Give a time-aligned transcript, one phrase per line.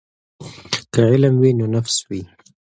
[0.93, 2.21] که علم وي نو نفس وي.